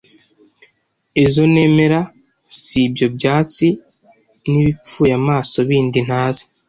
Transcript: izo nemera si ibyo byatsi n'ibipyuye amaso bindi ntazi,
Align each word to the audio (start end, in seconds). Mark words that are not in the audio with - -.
izo 1.23 1.43
nemera 1.53 1.99
si 2.59 2.77
ibyo 2.85 3.07
byatsi 3.15 3.67
n'ibipyuye 4.49 5.13
amaso 5.21 5.57
bindi 5.69 5.99
ntazi, 6.07 6.43